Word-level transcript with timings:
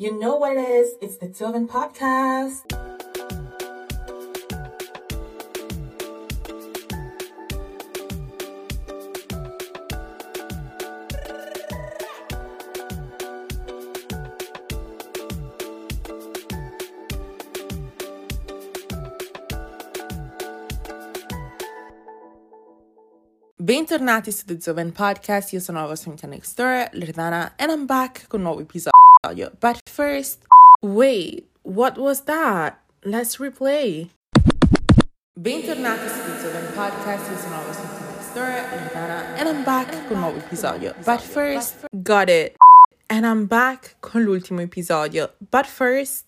You 0.00 0.16
know 0.16 0.36
what 0.36 0.56
it 0.56 0.60
is. 0.60 0.94
It's 1.00 1.16
the 1.16 1.26
Tilvin 1.26 1.66
Podcast. 1.66 2.62
Bentornati 23.56 24.30
su 24.30 24.44
The 24.46 24.60
Zoven 24.60 24.92
Podcast, 24.92 25.52
io 25.52 25.60
sono 25.60 25.80
la 25.80 25.86
vostra 25.88 26.12
door, 26.12 26.88
Loredana, 26.92 27.52
and 27.58 27.72
I'm 27.72 27.86
back 27.86 28.28
con 28.28 28.40
un 28.40 28.44
nuovo 28.44 28.60
episodio. 28.60 28.92
But 29.60 29.80
first, 29.98 30.38
wait, 30.80 31.44
what 31.64 31.98
was 31.98 32.20
that? 32.30 32.78
Let's 33.04 33.38
replay. 33.38 34.10
Bentornati 35.34 36.08
su 36.08 36.22
The 36.22 36.38
Zoven 36.38 36.72
Podcast, 36.72 37.28
io 37.28 37.36
sono 37.36 37.56
la 37.56 37.64
vostra 37.66 37.88
door, 38.32 38.46
Loredana, 38.70 39.34
and 39.38 39.48
I'm 39.48 39.64
back 39.64 39.90
con 40.06 40.16
un 40.16 40.20
nuovo 40.20 40.38
episodio. 40.38 40.94
But 41.04 41.20
first, 41.20 41.84
got 42.04 42.28
it. 42.28 42.56
And 43.10 43.26
I'm 43.26 43.46
back 43.46 43.96
con 44.00 44.22
l'ultimo 44.22 44.60
episodio. 44.60 45.30
But 45.50 45.66
first... 45.66 46.26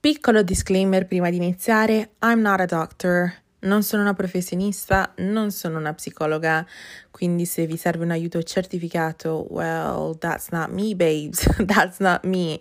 Piccolo 0.00 0.42
disclaimer 0.42 1.06
prima 1.06 1.28
di 1.28 1.36
iniziare, 1.36 2.12
I'm 2.22 2.40
not 2.40 2.60
a 2.60 2.66
doctor. 2.66 3.34
Non 3.64 3.82
sono 3.82 4.02
una 4.02 4.14
professionista, 4.14 5.12
non 5.18 5.50
sono 5.50 5.78
una 5.78 5.92
psicologa, 5.92 6.66
quindi 7.10 7.44
se 7.46 7.66
vi 7.66 7.76
serve 7.76 8.04
un 8.04 8.10
aiuto 8.10 8.42
certificato, 8.42 9.46
well, 9.50 10.16
that's 10.18 10.48
not 10.50 10.68
me, 10.70 10.94
babes, 10.94 11.46
that's 11.66 11.98
not 11.98 12.24
me. 12.24 12.60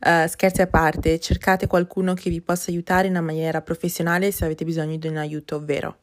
Uh, 0.00 0.26
scherzi 0.26 0.62
a 0.62 0.66
parte, 0.66 1.18
cercate 1.18 1.66
qualcuno 1.66 2.14
che 2.14 2.30
vi 2.30 2.40
possa 2.40 2.70
aiutare 2.70 3.06
in 3.06 3.12
una 3.12 3.22
maniera 3.22 3.62
professionale 3.62 4.30
se 4.30 4.44
avete 4.44 4.64
bisogno 4.64 4.96
di 4.96 5.08
un 5.08 5.16
aiuto 5.16 5.64
vero. 5.64 5.98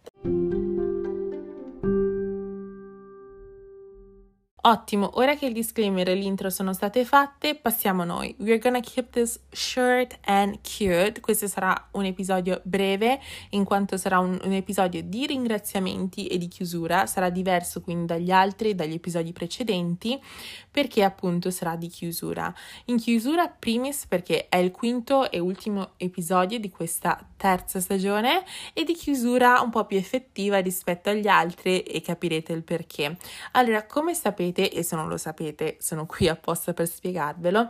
Ottimo, 4.63 5.09
ora 5.15 5.35
che 5.35 5.47
il 5.47 5.53
disclaimer 5.53 6.07
e 6.07 6.13
l'intro 6.13 6.51
sono 6.51 6.71
state 6.73 7.03
fatte, 7.03 7.55
passiamo 7.55 8.03
a 8.03 8.05
noi. 8.05 8.35
We're 8.37 8.59
gonna 8.59 8.79
keep 8.79 9.09
this 9.09 9.39
short 9.49 10.19
and 10.25 10.59
cute. 10.61 11.19
Questo 11.19 11.47
sarà 11.47 11.87
un 11.93 12.05
episodio 12.05 12.61
breve, 12.63 13.19
in 13.51 13.63
quanto 13.63 13.97
sarà 13.97 14.19
un, 14.19 14.39
un, 14.43 14.51
episodio 14.51 15.01
di 15.01 15.25
ringraziamenti 15.25 16.27
e 16.27 16.37
di 16.37 16.47
chiusura. 16.47 17.07
Sarà 17.07 17.31
diverso 17.31 17.81
quindi 17.81 18.05
dagli 18.05 18.29
altri, 18.29 18.75
dagli 18.75 18.93
episodi 18.93 19.33
precedenti, 19.33 20.21
perché 20.69 21.03
appunto 21.03 21.49
sarà 21.49 21.75
di 21.75 21.87
chiusura. 21.87 22.53
In 22.85 22.97
chiusura, 22.97 23.47
primis, 23.47 24.05
perché 24.05 24.47
è 24.47 24.57
il 24.57 24.69
quinto 24.69 25.31
e 25.31 25.39
ultimo 25.39 25.93
episodio 25.97 26.59
di 26.59 26.69
questa 26.69 27.19
terza 27.35 27.79
stagione, 27.79 28.43
e 28.73 28.83
di 28.83 28.93
chiusura 28.93 29.59
un 29.61 29.71
po' 29.71 29.85
più 29.85 29.97
effettiva 29.97 30.59
rispetto 30.59 31.09
agli 31.09 31.27
altri, 31.27 31.79
e 31.81 31.99
capirete 32.01 32.53
il 32.53 32.61
perché. 32.61 33.17
Allora, 33.53 33.87
come 33.87 34.13
sapete, 34.13 34.49
e 34.59 34.83
se 34.83 34.95
non 34.95 35.07
lo 35.07 35.17
sapete 35.17 35.77
sono 35.79 36.05
qui 36.05 36.27
apposta 36.27 36.73
per 36.73 36.87
spiegarvelo, 36.87 37.69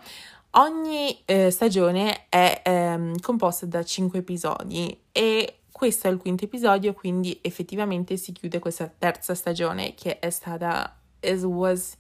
ogni 0.51 1.21
eh, 1.25 1.51
stagione 1.51 2.27
è 2.29 2.61
ehm, 2.63 3.19
composta 3.19 3.65
da 3.65 3.83
5 3.83 4.19
episodi 4.19 4.97
e 5.11 5.59
questo 5.71 6.07
è 6.07 6.11
il 6.11 6.17
quinto 6.17 6.45
episodio, 6.45 6.93
quindi 6.93 7.39
effettivamente 7.41 8.17
si 8.17 8.31
chiude 8.31 8.59
questa 8.59 8.91
terza 8.95 9.33
stagione 9.33 9.93
che 9.95 10.19
è 10.19 10.29
stata 10.29 10.95
it 11.21 11.41
was 11.43 11.95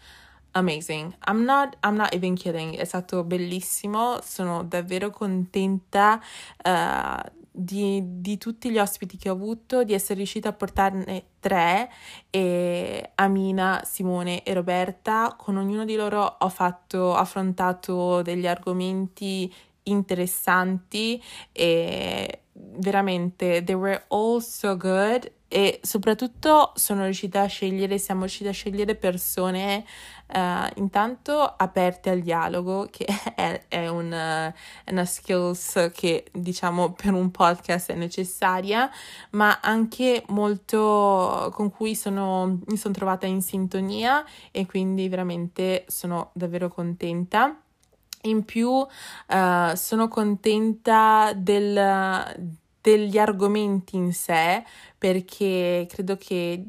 amazing. 0.51 1.15
I'm 1.27 1.43
not, 1.45 1.77
I'm 1.83 1.95
not 1.95 2.13
even 2.13 2.35
kidding, 2.35 2.75
è 2.75 2.83
stato 2.83 3.23
bellissimo, 3.23 4.19
sono 4.21 4.63
davvero 4.63 5.09
contenta 5.09 6.21
uh, 6.63 7.40
di, 7.51 8.01
di, 8.21 8.37
tutti 8.37 8.71
gli 8.71 8.79
ospiti 8.79 9.17
che 9.17 9.29
ho 9.29 9.33
avuto, 9.33 9.83
di 9.83 9.93
essere 9.93 10.15
riuscita 10.15 10.49
a 10.49 10.53
portarne 10.53 11.25
tre, 11.39 11.89
e 12.29 13.11
Amina, 13.15 13.81
Simone 13.83 14.43
e 14.43 14.53
Roberta. 14.53 15.35
Con 15.37 15.57
ognuno 15.57 15.83
di 15.83 15.95
loro 15.95 16.37
ho 16.39 16.49
fatto, 16.49 17.13
affrontato 17.13 18.21
degli 18.21 18.47
argomenti 18.47 19.53
interessanti 19.83 21.21
e 21.51 22.43
veramente 22.53 23.63
they 23.63 23.75
were 23.75 24.03
all 24.09 24.39
so 24.39 24.75
good 24.75 25.31
e 25.53 25.81
soprattutto 25.83 26.71
sono 26.75 27.03
riuscita 27.03 27.41
a 27.41 27.45
scegliere, 27.45 27.97
siamo 27.97 28.21
riusciti 28.21 28.47
a 28.47 28.53
scegliere 28.53 28.95
persone 28.95 29.83
uh, 30.33 30.39
intanto 30.75 31.41
aperte 31.41 32.09
al 32.09 32.21
dialogo, 32.21 32.87
che 32.89 33.05
è, 33.35 33.65
è, 33.67 33.87
un, 33.89 34.11
è, 34.13 34.91
una 34.91 35.03
skills 35.03 35.91
che 35.93 36.25
diciamo 36.31 36.93
per 36.93 37.11
un 37.11 37.31
podcast 37.31 37.91
è 37.91 37.95
necessaria, 37.95 38.89
ma 39.31 39.59
anche 39.61 40.23
molto 40.29 41.51
con 41.53 41.69
cui 41.69 41.95
sono, 41.95 42.59
mi 42.67 42.77
sono 42.77 42.93
trovata 42.93 43.25
in 43.25 43.41
sintonia 43.41 44.23
e 44.51 44.65
quindi 44.65 45.09
veramente 45.09 45.83
sono 45.89 46.29
davvero 46.33 46.69
contenta. 46.69 47.60
In 48.23 48.45
più 48.45 48.69
uh, 48.69 48.87
sono 49.75 50.07
contenta 50.07 51.33
del, 51.35 52.59
degli 52.81 53.17
argomenti 53.17 53.95
in 53.95 54.13
sé 54.13 54.63
perché 54.97 55.87
credo 55.89 56.17
che 56.17 56.63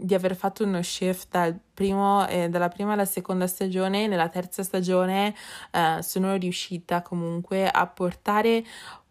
di 0.00 0.14
aver 0.14 0.36
fatto 0.36 0.64
uno 0.64 0.82
shift 0.82 1.28
dal 1.30 1.58
primo, 1.74 2.26
eh, 2.28 2.48
dalla 2.48 2.68
prima 2.68 2.92
alla 2.92 3.04
seconda 3.04 3.46
stagione, 3.46 4.06
nella 4.06 4.28
terza 4.28 4.62
stagione 4.62 5.34
eh, 5.70 5.98
sono 6.02 6.34
riuscita 6.36 7.02
comunque 7.02 7.68
a 7.68 7.86
portare 7.86 8.64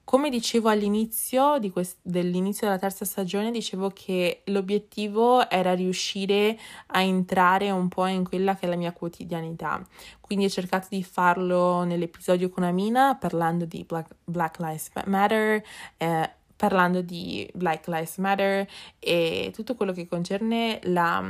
come 0.07 0.29
dicevo 0.29 0.69
all'inizio 0.69 1.59
quest- 1.69 1.97
dell'inizio 2.01 2.65
della 2.65 2.79
terza 2.79 3.03
stagione, 3.03 3.51
dicevo 3.51 3.89
che 3.89 4.39
l'obiettivo 4.45 5.49
era 5.49 5.75
riuscire 5.75 6.57
a 6.87 7.01
entrare 7.01 7.71
un 7.71 7.89
po' 7.89 8.05
in 8.05 8.23
quella 8.23 8.55
che 8.55 8.67
è 8.67 8.69
la 8.69 8.77
mia 8.77 8.93
quotidianità. 8.93 9.85
Quindi 10.21 10.45
ho 10.45 10.49
cercato 10.49 10.87
di 10.91 11.03
farlo 11.03 11.83
nell'episodio 11.83 12.49
con 12.49 12.63
Amina 12.63 13.15
parlando 13.15 13.65
di 13.65 13.83
Black, 13.85 14.15
Black 14.23 14.59
Lives 14.59 14.91
Matter, 15.03 15.61
eh, 15.97 16.29
parlando 16.55 17.01
di 17.01 17.47
Black 17.53 17.87
Lives 17.87 18.17
Matter 18.17 18.67
e 18.99 19.51
tutto 19.53 19.75
quello 19.75 19.91
che 19.91 20.07
concerne 20.07 20.79
la, 20.83 21.23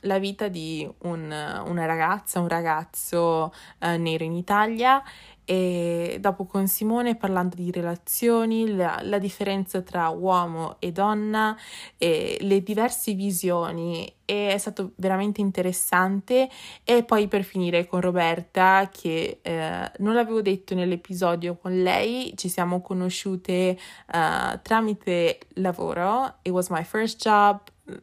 la 0.00 0.18
vita 0.18 0.48
di 0.48 0.86
un, 1.02 1.22
una 1.66 1.86
ragazza, 1.86 2.40
un 2.40 2.48
ragazzo 2.48 3.52
eh, 3.78 3.98
nero 3.98 4.24
in 4.24 4.32
Italia 4.32 5.02
e 5.44 6.18
dopo 6.20 6.46
con 6.46 6.66
Simone 6.66 7.16
parlando 7.16 7.56
di 7.56 7.70
relazioni, 7.70 8.74
la, 8.74 9.00
la 9.02 9.18
differenza 9.18 9.82
tra 9.82 10.08
uomo 10.08 10.76
e 10.78 10.92
donna, 10.92 11.56
e 11.98 12.38
le 12.40 12.62
diverse 12.62 13.12
visioni 13.12 14.12
e 14.24 14.52
è 14.52 14.58
stato 14.58 14.92
veramente 14.96 15.40
interessante. 15.40 16.48
E 16.82 17.04
poi 17.04 17.28
per 17.28 17.42
finire 17.42 17.86
con 17.86 18.00
Roberta 18.00 18.88
che 18.90 19.40
eh, 19.42 19.90
non 19.98 20.14
l'avevo 20.14 20.42
detto 20.42 20.74
nell'episodio 20.74 21.56
con 21.56 21.82
lei, 21.82 22.32
ci 22.36 22.48
siamo 22.48 22.80
conosciute 22.80 23.78
uh, 24.12 24.58
tramite 24.62 25.38
lavoro, 25.54 26.36
it 26.42 26.52
was 26.52 26.68
my 26.68 26.82
first 26.82 27.22
job, 27.22 27.60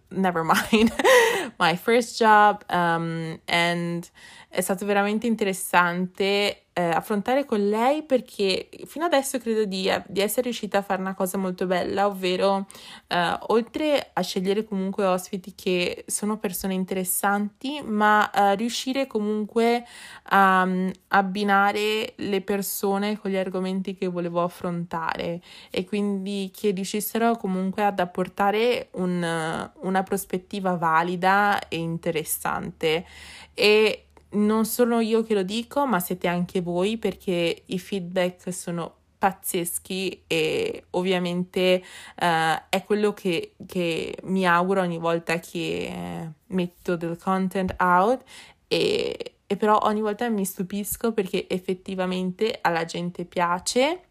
never 0.10 0.44
mind, 0.44 0.94
my 1.58 1.76
first 1.76 2.18
job 2.18 2.64
um, 2.70 3.40
and 3.46 4.10
è 4.50 4.62
stato 4.62 4.86
veramente 4.86 5.28
interessante 5.28 6.66
eh, 6.74 6.82
affrontare 6.82 7.46
con 7.46 7.68
lei 7.68 8.04
perché 8.04 8.70
fino 8.86 9.04
adesso 9.04 9.38
credo 9.40 9.66
di, 9.66 9.92
di, 10.08 10.22
essere 10.22 10.44
riuscita 10.44 10.78
a 10.78 10.82
fare 10.82 11.02
una 11.02 11.14
cosa 11.14 11.38
molto 11.38 11.66
bella, 11.66 12.06
ovvero 12.06 12.66
eh, 13.08 13.38
oltre 13.48 14.12
a 14.14 14.22
scegliere 14.22 14.64
comunque 14.64 15.06
ospiti 15.06 15.54
che 15.54 16.06
sono 16.08 16.38
persone 16.38 16.74
interessanti, 16.74 17.82
ma 17.84 18.30
eh, 18.32 18.56
riuscire 18.56 19.06
comunque 19.06 19.84
a 20.30 20.64
um, 20.66 20.90
abbinare 21.10 22.14
le 22.16 22.42
persone 22.42 23.20
con 23.20 23.32
gli 23.32 23.38
argomenti 23.38 23.96
che 23.96 24.08
volevo 24.08 24.42
affrontare 24.42 25.42
e 25.70 25.84
quindi 25.84 26.52
che 26.56 26.72
riuscissero 26.72 27.36
comunque 27.36 27.84
ad 27.84 28.00
apportare 28.00 28.90
un, 28.94 29.70
una 29.82 30.04
prospettiva 30.04 30.76
valida 30.76 31.68
e 31.68 31.78
interessante. 31.78 33.06
E 33.54 34.06
non 34.32 34.66
sono 34.66 35.00
io 35.00 35.24
che 35.24 35.34
lo 35.34 35.44
dico, 35.44 35.86
ma 35.86 36.00
siete 36.00 36.28
anche 36.28 36.62
voi 36.62 36.98
perché 36.98 37.64
i 37.66 37.80
feedback 37.80 38.54
sono 38.54 38.96
pazzeschi 39.22 40.24
e 40.26 40.86
ovviamente 40.92 41.84
uh, 42.20 42.60
è 42.70 42.84
quello 42.84 43.14
che, 43.14 43.54
che, 43.68 44.18
mi 44.24 44.48
auguro 44.48 44.82
ogni 44.82 44.98
volta 44.98 45.38
che 45.38 46.32
metto 46.48 46.96
del 46.96 47.18
content 47.18 47.76
out 47.78 48.24
e, 48.68 49.36
e, 49.46 49.58
però 49.58 49.78
ogni 49.84 50.02
volta 50.02 50.28
mi 50.28 50.44
stupisco 50.44 51.14
perché 51.14 51.48
effettivamente 51.48 52.58
alla 52.62 52.84
gente 52.86 53.26
piace 53.26 54.06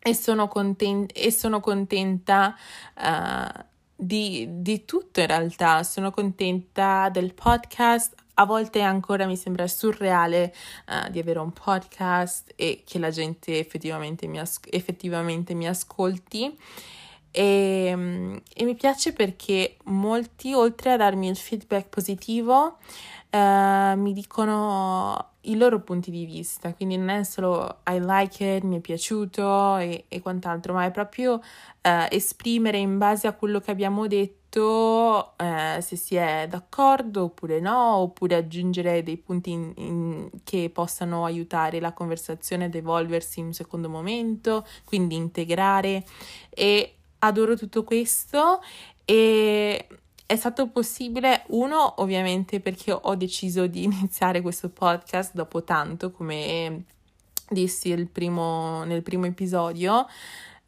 e 0.00 0.14
sono, 0.14 0.48
conten- 0.48 1.06
e 1.12 1.30
sono 1.30 1.60
contenta 1.60 2.56
uh, 2.96 3.64
di, 3.94 4.48
di 4.50 4.84
tutto 4.84 5.20
in 5.20 5.26
realtà, 5.26 5.84
sono 5.84 6.10
contenta 6.10 7.08
del 7.08 7.34
podcast 7.34 8.14
a 8.40 8.46
volte 8.46 8.80
ancora 8.80 9.26
mi 9.26 9.36
sembra 9.36 9.66
surreale 9.68 10.54
uh, 10.88 11.10
di 11.10 11.18
avere 11.18 11.38
un 11.38 11.52
podcast 11.52 12.54
e 12.56 12.82
che 12.86 12.98
la 12.98 13.10
gente 13.10 13.58
effettivamente 13.58 14.26
mi, 14.26 14.38
as- 14.38 14.60
effettivamente 14.70 15.52
mi 15.52 15.68
ascolti. 15.68 16.56
E, 17.32 18.42
e, 18.54 18.64
mi 18.64 18.74
piace 18.74 19.12
perché 19.12 19.76
molti, 19.84 20.54
oltre 20.54 20.92
a 20.92 20.96
darmi 20.96 21.28
il 21.28 21.36
feedback 21.36 21.88
positivo, 21.88 22.78
uh, 23.30 23.96
mi 23.96 24.12
dicono 24.14 25.28
i 25.42 25.56
loro 25.56 25.80
punti 25.80 26.10
di 26.10 26.24
vista, 26.24 26.72
quindi 26.74 26.96
non 26.96 27.10
è 27.10 27.22
solo 27.24 27.80
I 27.86 28.00
like 28.00 28.56
it, 28.56 28.64
mi 28.64 28.78
è 28.78 28.80
piaciuto 28.80 29.76
e, 29.76 30.06
e 30.08 30.20
quant'altro, 30.20 30.72
ma 30.72 30.86
è 30.86 30.90
proprio 30.90 31.34
uh, 31.34 32.06
esprimere 32.08 32.78
in 32.78 32.96
base 32.96 33.26
a 33.26 33.34
quello 33.34 33.60
che 33.60 33.70
abbiamo 33.70 34.06
detto 34.06 34.39
uh, 34.58 35.80
se 35.80 35.96
si 35.96 36.16
è 36.16 36.46
d'accordo 36.48 37.24
oppure 37.24 37.60
no, 37.60 37.96
oppure 37.96 38.34
aggiungere 38.34 39.02
dei 39.02 39.16
punti 39.16 39.52
in, 39.52 39.72
in, 39.76 40.30
che 40.42 40.70
possano 40.72 41.24
aiutare 41.24 41.78
la 41.78 41.92
conversazione 41.92 42.64
ad 42.64 42.74
evolversi 42.74 43.38
in 43.40 43.46
un 43.46 43.52
secondo 43.52 43.88
momento, 43.88 44.66
quindi 44.84 45.14
integrare. 45.14 46.04
E 46.48 46.94
adoro 47.20 47.56
tutto 47.56 47.84
questo. 47.84 48.60
E 49.04 49.86
è 50.26 50.36
stato 50.36 50.68
possibile, 50.68 51.42
uno, 51.48 52.00
ovviamente 52.00 52.60
perché 52.60 52.92
ho 52.92 53.14
deciso 53.16 53.66
di 53.66 53.82
iniziare 53.90 54.40
questo 54.40 54.68
podcast 54.68 55.34
dopo 55.34 55.64
tanto, 55.64 56.12
come 56.12 56.84
dissi 57.48 58.06
primo, 58.06 58.84
nel 58.84 59.02
primo 59.02 59.26
episodio, 59.26 60.06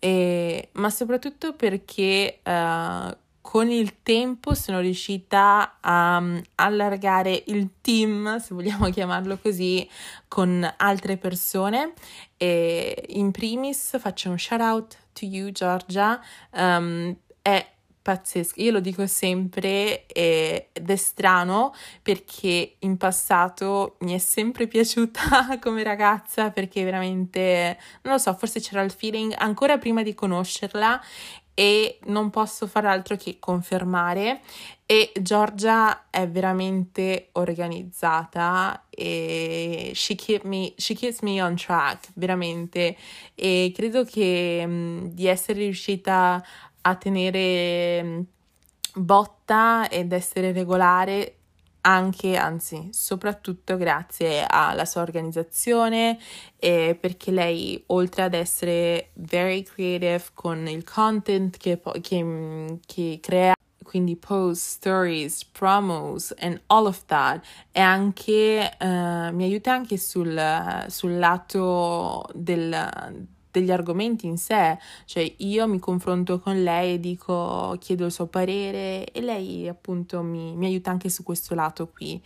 e, 0.00 0.70
ma 0.72 0.90
soprattutto 0.90 1.54
perché 1.54 2.40
uh, 2.42 3.16
con 3.42 3.68
il 3.70 4.02
tempo 4.02 4.54
sono 4.54 4.80
riuscita 4.80 5.78
a 5.80 6.16
um, 6.16 6.40
allargare 6.54 7.42
il 7.48 7.70
team, 7.82 8.38
se 8.38 8.54
vogliamo 8.54 8.88
chiamarlo 8.90 9.36
così, 9.36 9.86
con 10.28 10.66
altre 10.78 11.18
persone. 11.18 11.92
E 12.36 13.04
in 13.10 13.30
primis 13.32 13.98
faccio 13.98 14.30
un 14.30 14.38
shout 14.38 14.60
out 14.60 14.96
to 15.12 15.26
you, 15.26 15.50
Giorgia. 15.50 16.18
Um, 16.52 17.14
è 17.42 17.72
pazzesco. 18.02 18.60
Io 18.60 18.72
lo 18.72 18.80
dico 18.80 19.06
sempre 19.06 20.06
ed 20.06 20.90
è 20.90 20.96
strano 20.96 21.72
perché 22.02 22.74
in 22.80 22.96
passato 22.96 23.96
mi 24.00 24.12
è 24.12 24.18
sempre 24.18 24.66
piaciuta 24.66 25.58
come 25.62 25.82
ragazza 25.84 26.50
perché 26.50 26.82
veramente, 26.84 27.78
non 28.02 28.14
lo 28.14 28.18
so, 28.18 28.34
forse 28.34 28.60
c'era 28.60 28.82
il 28.82 28.90
feeling 28.90 29.32
ancora 29.38 29.78
prima 29.78 30.02
di 30.02 30.14
conoscerla 30.14 31.00
e 31.54 31.98
non 32.04 32.30
posso 32.30 32.66
fare 32.66 32.88
altro 32.88 33.16
che 33.16 33.38
confermare. 33.38 34.40
E 34.86 35.12
Giorgia 35.20 36.10
è 36.10 36.28
veramente 36.28 37.28
organizzata 37.32 38.84
e 38.90 39.92
she, 39.94 40.14
keep 40.14 40.44
me, 40.44 40.74
she 40.76 40.94
keeps 40.94 41.20
me 41.20 41.42
on 41.42 41.56
track 41.56 42.10
veramente. 42.14 42.96
E 43.34 43.72
credo 43.74 44.04
che 44.04 44.66
mh, 44.66 45.08
di 45.14 45.26
essere 45.26 45.60
riuscita 45.60 46.44
a 46.82 46.94
tenere 46.96 48.02
mm, 48.02 48.20
botta 48.94 49.88
ed 49.88 50.12
essere 50.12 50.52
regolare 50.52 51.36
anche, 51.82 52.36
anzi, 52.36 52.88
soprattutto 52.92 53.76
grazie 53.76 54.44
alla 54.46 54.84
sua 54.84 55.02
organizzazione 55.02 56.18
e 56.56 56.96
perché 56.98 57.30
lei, 57.30 57.82
oltre 57.86 58.22
ad 58.22 58.34
essere 58.34 59.10
very 59.14 59.62
creative 59.62 60.22
con 60.34 60.66
il 60.68 60.84
content 60.84 61.56
che, 61.56 61.80
che, 62.00 62.22
mm, 62.22 62.66
che 62.86 63.18
crea, 63.20 63.54
quindi 63.82 64.16
post, 64.16 64.62
stories, 64.62 65.44
promos 65.44 66.32
and 66.38 66.60
all 66.66 66.86
of 66.86 67.04
that, 67.06 67.44
e 67.72 67.80
anche 67.80 68.76
uh, 68.80 69.34
mi 69.34 69.44
aiuta 69.44 69.72
anche 69.72 69.98
sul, 69.98 70.84
sul 70.88 71.18
lato 71.18 72.28
del 72.32 73.28
degli 73.52 73.70
argomenti 73.70 74.26
in 74.26 74.38
sé, 74.38 74.76
cioè 75.04 75.34
io 75.38 75.68
mi 75.68 75.78
confronto 75.78 76.40
con 76.40 76.60
lei 76.62 76.94
e 76.94 77.00
dico, 77.00 77.76
chiedo 77.78 78.06
il 78.06 78.12
suo 78.12 78.26
parere 78.26 79.04
e 79.12 79.20
lei 79.20 79.68
appunto 79.68 80.22
mi, 80.22 80.56
mi 80.56 80.66
aiuta 80.66 80.90
anche 80.90 81.08
su 81.08 81.22
questo 81.22 81.54
lato 81.54 81.88
qui. 81.88 82.20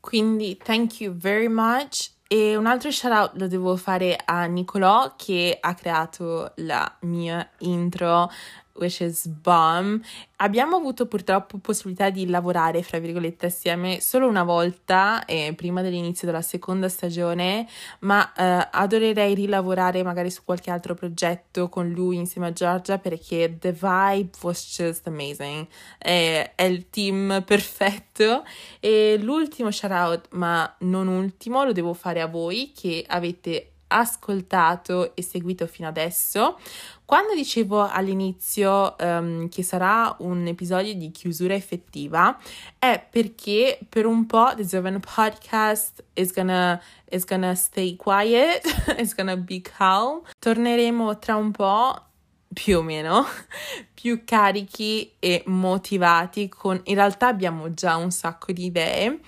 Quindi 0.00 0.56
thank 0.56 1.00
you 1.00 1.14
very 1.14 1.46
much. 1.46 2.10
E 2.26 2.56
un 2.56 2.66
altro 2.66 2.90
shout 2.90 3.12
out 3.12 3.30
lo 3.34 3.46
devo 3.46 3.76
fare 3.76 4.18
a 4.24 4.46
Nicolò 4.46 5.14
che 5.16 5.58
ha 5.60 5.74
creato 5.74 6.52
la 6.56 6.96
mia 7.02 7.46
intro 7.58 8.30
which 8.74 9.00
is 9.00 9.26
bomb. 9.26 10.02
Abbiamo 10.36 10.76
avuto 10.76 11.06
purtroppo 11.06 11.58
possibilità 11.58 12.10
di 12.10 12.26
lavorare, 12.26 12.82
fra 12.82 12.98
virgolette, 12.98 13.46
assieme 13.46 14.00
solo 14.00 14.26
una 14.26 14.42
volta, 14.42 15.24
eh, 15.24 15.52
prima 15.56 15.82
dell'inizio 15.82 16.26
della 16.26 16.42
seconda 16.42 16.88
stagione, 16.88 17.66
ma 18.00 18.32
eh, 18.32 18.68
adorerei 18.72 19.34
rilavorare 19.34 20.02
magari 20.02 20.30
su 20.30 20.42
qualche 20.44 20.70
altro 20.70 20.94
progetto 20.94 21.68
con 21.68 21.90
lui 21.90 22.16
insieme 22.16 22.48
a 22.48 22.52
Giorgia 22.52 22.98
perché 22.98 23.56
the 23.58 23.72
vibe 23.72 24.30
was 24.42 24.74
just 24.76 25.06
amazing. 25.06 25.66
Eh, 25.98 26.54
è 26.54 26.64
il 26.64 26.90
team 26.90 27.42
perfetto. 27.46 28.44
E 28.80 29.18
l'ultimo 29.20 29.70
shout 29.70 29.92
out, 29.92 30.28
ma 30.32 30.74
non 30.80 31.06
ultimo, 31.06 31.64
lo 31.64 31.72
devo 31.72 31.94
fare 31.94 32.20
a 32.20 32.26
voi 32.26 32.72
che 32.74 33.04
avete 33.06 33.71
ascoltato 33.98 35.14
e 35.14 35.22
seguito 35.22 35.66
fino 35.66 35.88
adesso. 35.88 36.58
Quando 37.04 37.34
dicevo 37.34 37.86
all'inizio 37.86 38.96
um, 38.98 39.48
che 39.48 39.62
sarà 39.62 40.14
un 40.20 40.46
episodio 40.46 40.94
di 40.94 41.10
chiusura 41.10 41.54
effettiva, 41.54 42.38
è 42.78 43.04
perché 43.10 43.78
per 43.88 44.06
un 44.06 44.24
po' 44.24 44.52
The 44.56 44.66
Zoven 44.66 45.00
Podcast 45.00 46.02
is 46.14 46.32
gonna, 46.32 46.80
is 47.10 47.24
gonna 47.24 47.54
stay 47.54 47.96
quiet, 47.96 48.62
is 48.98 49.14
gonna 49.14 49.36
be 49.36 49.60
calm. 49.60 50.22
Torneremo 50.38 51.18
tra 51.18 51.36
un 51.36 51.50
po' 51.50 52.06
più 52.52 52.78
o 52.78 52.82
meno 52.82 53.24
più 53.94 54.22
carichi 54.24 55.14
e 55.18 55.42
motivati 55.46 56.48
con 56.48 56.80
in 56.84 56.94
realtà 56.94 57.28
abbiamo 57.28 57.72
già 57.72 57.96
un 57.96 58.10
sacco 58.10 58.52
di 58.52 58.66
idee 58.66 59.20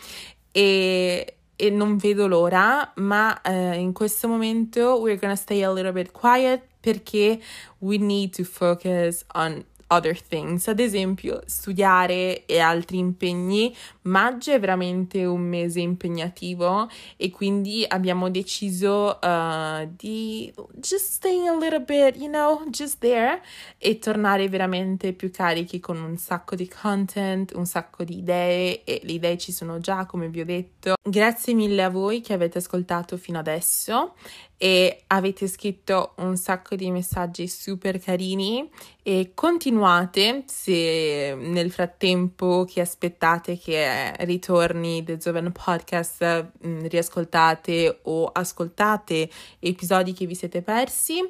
e 0.52 1.36
e 1.56 1.70
non 1.70 1.96
vedo 1.96 2.27
l'ora, 2.27 2.93
ma 2.96 3.41
uh, 3.44 3.75
in 3.75 3.93
questo 3.93 4.29
momento 4.29 5.01
we're 5.01 5.19
gonna 5.19 5.37
stay 5.37 5.63
a 5.63 5.73
little 5.73 5.93
bit 5.93 6.11
quiet 6.13 6.63
perché 6.81 7.41
we 7.79 7.96
need 7.99 8.34
to 8.34 8.44
focus 8.44 9.25
on 9.34 9.65
other 9.94 10.20
things, 10.20 10.67
ad 10.69 10.81
esempio 10.81 11.43
studiare 11.46 12.46
e 12.46 12.58
altri 12.58 12.98
impegni. 12.98 13.74
Maggio 14.03 14.53
è 14.53 14.60
veramente 14.60 15.24
un 15.24 15.41
mese 15.41 15.81
impegnativo 15.81 16.89
e 17.17 17.31
quindi 17.31 17.84
abbiamo 17.86 18.31
deciso 18.31 19.19
uh, 19.20 19.89
di 19.96 20.53
just 20.74 21.13
stay 21.13 21.46
a 21.46 21.56
little 21.56 21.81
bit, 21.81 22.17
you 22.17 22.29
know, 22.29 22.69
just 22.69 22.98
there 22.98 23.41
e 23.79 23.98
tornare 23.98 24.48
veramente 24.48 25.13
più 25.13 25.31
carichi 25.31 25.81
con 25.81 26.01
un 26.01 26.17
sacco 26.17 26.55
di 26.55 26.69
content, 26.69 27.53
un 27.55 27.67
sacco 27.67 28.05
di 28.05 28.19
idee 28.19 28.84
e 28.84 29.01
le 29.05 29.13
idee 29.13 29.39
ci 29.39 29.53
sono 29.53 29.79
già, 29.79 30.06
come 30.06 30.29
vi 30.29 30.41
ho 30.41 30.44
detto. 30.44 30.94
Grazie 31.03 31.55
mille 31.55 31.82
a 31.82 31.91
voi 31.91 32.20
che 32.20 32.32
avete 32.32 32.58
ascoltato 32.58 33.17
fino 33.17 33.39
adesso 33.39 34.15
e 34.56 35.03
avete 35.08 35.46
scritto 35.48 36.15
un 36.17 36.36
sacco 36.36 36.77
di 36.77 36.91
messaggi 36.91 37.48
super 37.48 37.98
carini 37.98 38.69
e 39.06 39.32
continuate 39.34 40.44
se 40.46 41.37
nel 41.39 41.70
frattempo 41.70 42.65
che 42.67 42.81
aspettate 42.81 43.58
che 43.58 44.15
ritorni 44.20 45.05
The 45.05 45.20
Zoven 45.20 45.53
Podcast 45.53 46.53
mm, 46.67 46.87
riascoltate 46.87 47.99
o 48.05 48.25
ascoltate 48.29 49.29
episodi 49.58 50.15
che 50.15 50.25
vi 50.25 50.34
siete 50.34 50.63
persi. 50.63 51.20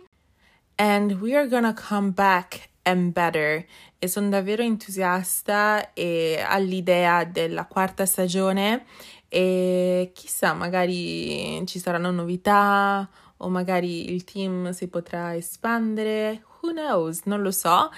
And 0.77 1.21
we 1.21 1.35
are 1.35 1.49
gonna 1.49 1.75
come 1.75 2.11
back 2.13 2.69
and 2.83 3.11
better. 3.11 3.67
E 3.99 4.07
sono 4.07 4.29
davvero 4.29 4.63
entusiasta 4.63 5.95
e 5.95 6.41
all'idea 6.47 7.25
della 7.25 7.67
quarta 7.67 8.07
stagione. 8.07 8.85
E 9.29 10.13
chissà, 10.15 10.53
magari 10.53 11.61
ci 11.67 11.81
saranno 11.81 12.13
novità 12.13 13.09
o 13.39 13.49
magari 13.49 14.13
il 14.13 14.23
team 14.23 14.71
si 14.71 14.87
potrà 14.87 15.35
espandere. 15.35 16.45
Who 16.65 16.73
knows? 16.73 17.27
Non 17.27 17.45
lo 17.45 17.51
so. 17.51 17.91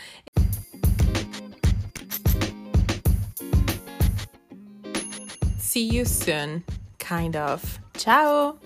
See 5.56 5.84
you 5.84 6.04
soon, 6.04 6.64
kind 6.98 7.36
of. 7.36 7.78
Ciao! 7.96 8.58